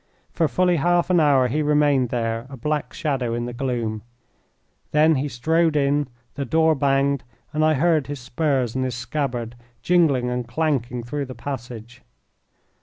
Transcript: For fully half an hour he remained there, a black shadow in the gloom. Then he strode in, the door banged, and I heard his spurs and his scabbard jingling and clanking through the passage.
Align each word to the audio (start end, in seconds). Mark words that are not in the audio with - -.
For 0.33 0.47
fully 0.47 0.77
half 0.77 1.11
an 1.11 1.19
hour 1.19 1.47
he 1.47 1.61
remained 1.61 2.09
there, 2.09 2.47
a 2.49 2.57
black 2.57 2.91
shadow 2.91 3.35
in 3.35 3.45
the 3.45 3.53
gloom. 3.53 4.01
Then 4.93 5.13
he 5.17 5.27
strode 5.27 5.75
in, 5.75 6.07
the 6.33 6.43
door 6.43 6.73
banged, 6.73 7.23
and 7.53 7.63
I 7.63 7.75
heard 7.75 8.07
his 8.07 8.19
spurs 8.19 8.73
and 8.73 8.83
his 8.83 8.95
scabbard 8.95 9.53
jingling 9.83 10.27
and 10.31 10.47
clanking 10.47 11.03
through 11.03 11.25
the 11.25 11.35
passage. 11.35 12.01